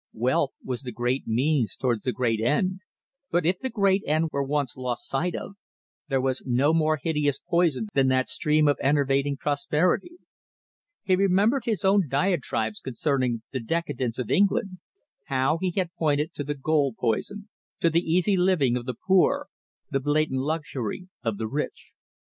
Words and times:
Wealth 0.15 0.53
was 0.63 0.81
the 0.81 0.91
great 0.91 1.27
means 1.27 1.75
towards 1.75 2.05
the 2.05 2.11
great 2.11 2.39
end, 2.39 2.79
but 3.29 3.45
if 3.45 3.59
the 3.59 3.69
great 3.69 4.01
end 4.07 4.29
were 4.31 4.41
once 4.41 4.75
lost 4.75 5.07
sight 5.07 5.35
of, 5.35 5.53
there 6.07 6.19
was 6.19 6.41
no 6.43 6.73
more 6.73 6.97
hideous 6.99 7.37
poison 7.37 7.85
than 7.93 8.07
that 8.07 8.27
stream 8.27 8.67
of 8.67 8.79
enervating 8.81 9.37
prosperity. 9.37 10.13
He 11.03 11.15
remembered 11.15 11.65
his 11.65 11.85
own 11.85 12.07
diatribes 12.09 12.79
concerning 12.79 13.43
the 13.51 13.59
decadence 13.59 14.17
of 14.17 14.31
England; 14.31 14.79
how 15.25 15.59
he 15.61 15.69
had 15.69 15.93
pointed 15.93 16.33
to 16.33 16.43
the 16.43 16.55
gold 16.55 16.95
poison, 16.97 17.49
to 17.79 17.91
the 17.91 18.01
easy 18.01 18.35
living 18.35 18.75
of 18.75 18.87
the 18.87 18.95
poor, 18.95 19.49
the 19.91 19.99
blatant 19.99 20.39
luxury 20.41 21.09
of 21.23 21.37
the 21.37 21.45
rich. 21.47 21.91